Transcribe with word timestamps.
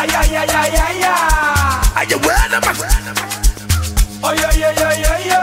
ay. 0.00 0.24
Are 1.96 2.04
you 2.04 2.18
well, 2.24 2.54
man? 2.60 2.76
Oh, 4.22 4.32
yo, 4.32 4.48
yo, 4.60 4.70
yo, 4.80 4.88
yo, 5.04 5.12
yo. 5.30 5.40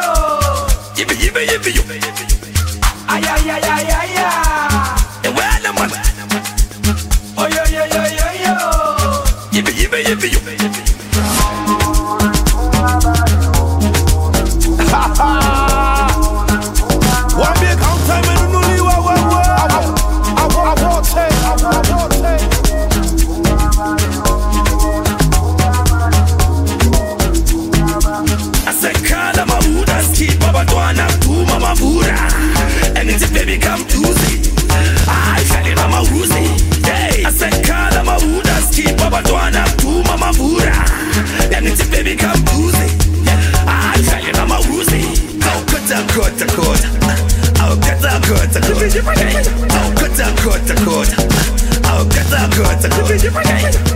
Yippee, 0.95 1.15
yippee, 1.21 1.45
yippee, 1.47 1.99
ay. 3.07 3.21
You 5.23 5.31
well, 5.37 5.65
man? 5.73 5.91
Oh, 7.37 7.47
yo, 7.47 7.63
yo, 7.65 7.83
yo, 7.85 8.03
yo, 8.19 8.27
yo. 8.43 8.55
Yippee, 9.51 9.75
yippee, 9.77 10.29
yippee. 10.29 10.66
Kuduma 31.77 32.01
amavura 32.01 32.27
engithi 32.95 33.27
baby 33.33 33.57
come 33.57 33.83
tuzi 33.85 34.51
hayi 35.05 35.45
dlalela 35.45 35.85
amawuzi 35.85 36.43
hey 36.85 37.25
asekhala 37.27 38.03
mabuda 38.03 38.61
sikhipha 38.61 39.07
abantwana 39.07 39.63
kuduma 39.69 40.13
amavura 40.13 40.85
engithi 41.57 41.83
baby 41.83 42.15
come 42.15 42.43
tuzi 42.45 42.87
hayi 43.65 44.03
dlalela 44.03 44.43
amawuzi 44.43 45.01
awukhetha 45.51 46.03
khotha 46.13 46.45
khotha 46.45 46.89
awukhetha 47.63 48.19
khotha 48.27 48.59
khotha 48.59 49.01
awukhetha 49.79 50.25
khotha 50.43 50.75
khotha 50.85 51.17
awukhetha 51.89 52.49
khotha 52.55 52.89
khotha 52.89 53.27
awu 53.27 53.47
Ay, 53.47 53.86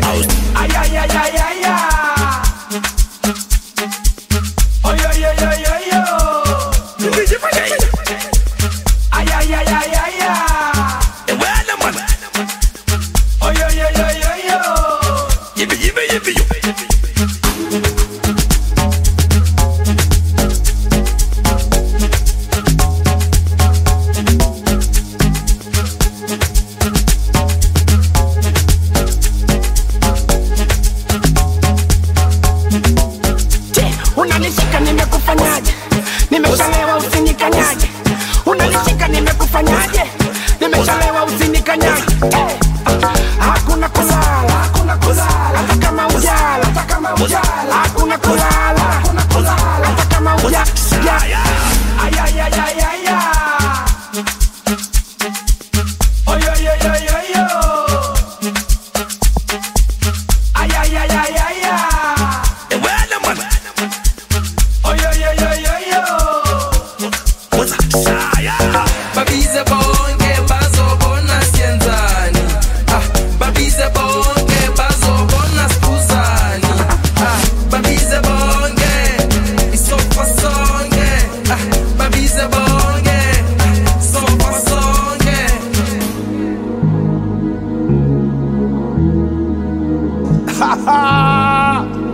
unanishika 34.21 34.79
nimekufanyaje? 34.79 35.73
nimechelewa 36.31 36.97
usinikanyaje. 36.97 37.89
Unanishika 38.45 39.07
nimekufanyaje? 39.07 40.01
nimechelewa 40.59 41.23
usinikanyaje. 41.25 42.03
Eh, 42.31 42.59
Hakuna 43.39 43.89
kulala, 43.89 45.57
hata 45.57 45.75
kama 45.87 46.07
ujala. 46.07 46.65
Hakuna 47.83 48.17
kulala, 48.17 48.40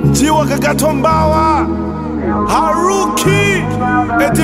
Njiwa 0.06 0.46
kakatombawa 0.46 1.68
haruki 2.48 3.64
eti 4.28 4.37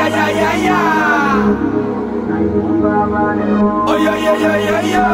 Ay, 0.00 0.12
ay, 0.12 0.38
ay, 0.38 0.68
ay. 0.68 0.76
Oh, 3.86 3.96
yo, 3.98 4.12
yo, 4.16 4.32
yo, 4.36 4.52
yo, 4.68 4.78
yo. 4.94 5.06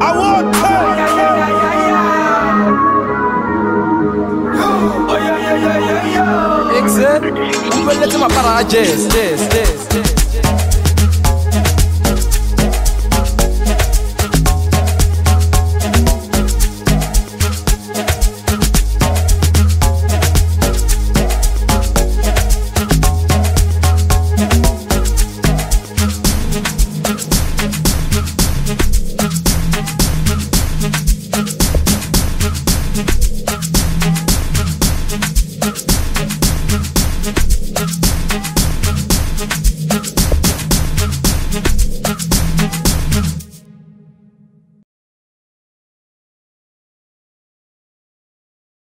I 0.00 0.10
want 0.16 0.54
ay, 0.54 1.00
ay, 1.02 1.18
ay, 1.22 1.82
ay. 1.92 2.22
Oh, 5.10 5.18
yo, 5.26 5.34
yo, 5.44 5.52
yo, 5.64 5.72
yo, 5.88 5.98
yo. 6.14 6.26
Exit. 6.78 7.22
Umpelete 7.74 8.16
mapara 8.18 8.62
jazz, 8.64 9.08
jazz, 9.08 9.40
jazz, 9.48 9.88
jazz. 9.88 10.21
Thank 10.21 10.21